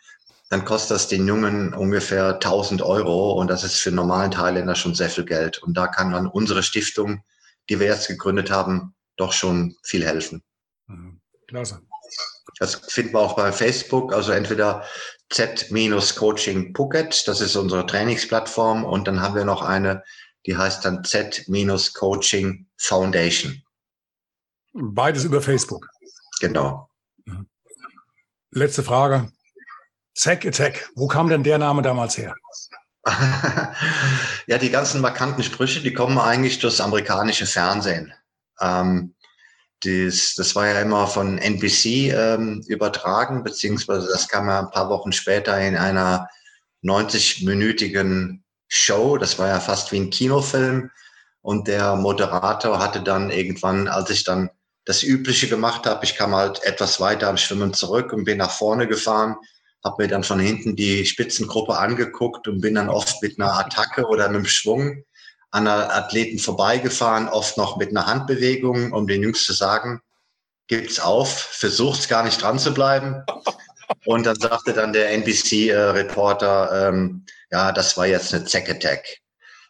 [0.50, 4.96] dann kostet das den Jungen ungefähr 1000 Euro und das ist für normalen Thailänder schon
[4.96, 5.58] sehr viel Geld.
[5.58, 7.22] Und da kann dann unsere Stiftung,
[7.68, 10.42] die wir jetzt gegründet haben, doch schon viel helfen.
[10.88, 11.20] Mhm.
[11.46, 11.80] Klasse.
[12.58, 14.84] Das finden wir auch bei Facebook, also entweder
[15.30, 20.02] Z-Coaching Phuket, das ist unsere Trainingsplattform und dann haben wir noch eine,
[20.46, 23.62] die heißt dann Z-Coaching Foundation.
[24.72, 25.86] Beides über Facebook.
[26.40, 26.90] Genau.
[27.24, 27.48] Mhm.
[28.50, 29.30] Letzte Frage.
[30.14, 32.34] Zack Attack, wo kam denn der Name damals her?
[34.46, 38.12] ja, die ganzen markanten Sprüche, die kommen eigentlich durchs amerikanische Fernsehen.
[38.60, 39.14] Ähm,
[39.82, 44.90] das, das war ja immer von NBC ähm, übertragen, beziehungsweise das kam ja ein paar
[44.90, 46.28] Wochen später in einer
[46.84, 49.16] 90-minütigen Show.
[49.16, 50.90] Das war ja fast wie ein Kinofilm.
[51.42, 54.50] Und der Moderator hatte dann irgendwann, als ich dann
[54.84, 58.50] das Übliche gemacht habe, ich kam halt etwas weiter am Schwimmen zurück und bin nach
[58.50, 59.36] vorne gefahren,
[59.84, 64.06] habe mir dann von hinten die Spitzengruppe angeguckt und bin dann oft mit einer Attacke
[64.06, 65.04] oder einem Schwung
[65.50, 70.00] an einer Athleten vorbeigefahren, oft noch mit einer Handbewegung, um den Jungs zu sagen,
[70.68, 73.24] gibt's auf, versucht's gar nicht dran zu bleiben.
[74.04, 79.18] Und dann sagte dann der NBC-Reporter, ähm, ja, das war jetzt eine Zack Attack.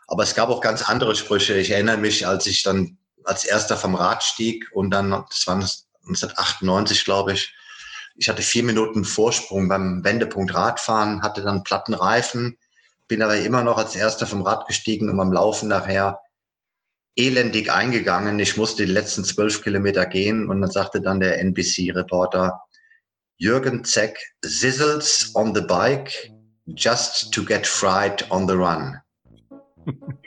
[0.09, 1.55] Aber es gab auch ganz andere Sprüche.
[1.55, 5.55] Ich erinnere mich, als ich dann als erster vom Rad stieg und dann, das war
[5.55, 7.55] 1998, glaube ich,
[8.17, 12.59] ich hatte vier Minuten Vorsprung beim Wendepunkt Radfahren, hatte dann platten Reifen,
[13.09, 16.21] bin aber immer noch als erster vom Rad gestiegen und beim Laufen nachher
[17.17, 18.39] elendig eingegangen.
[18.39, 22.61] Ich musste die letzten zwölf Kilometer gehen und dann sagte dann der NBC-Reporter,
[23.37, 26.31] Jürgen Zeck sizzles on the bike,
[26.67, 28.99] just to get fried on the run.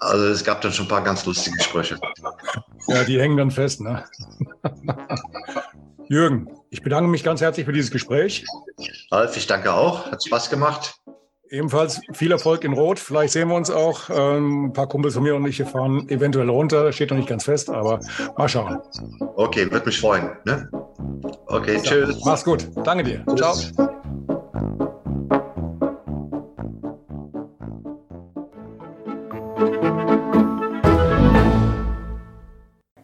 [0.00, 1.98] Also es gab dann schon ein paar ganz lustige Sprüche.
[2.88, 4.04] Ja, die hängen dann fest, ne?
[6.08, 8.44] Jürgen, ich bedanke mich ganz herzlich für dieses Gespräch.
[9.10, 10.10] Ralf, ich danke auch.
[10.10, 10.94] Hat Spaß gemacht.
[11.50, 12.98] Ebenfalls viel Erfolg in Rot.
[12.98, 14.10] Vielleicht sehen wir uns auch.
[14.10, 16.90] Ähm, ein paar Kumpels von mir und ich fahren eventuell runter.
[16.92, 18.00] Steht noch nicht ganz fest, aber
[18.36, 18.78] mal schauen.
[19.36, 20.30] Okay, würde mich freuen.
[20.44, 20.68] Ne?
[21.46, 22.24] Okay, tschüss.
[22.24, 22.66] Mach's gut.
[22.82, 23.24] Danke dir.
[23.36, 23.72] Tschüss.
[23.74, 23.90] Ciao.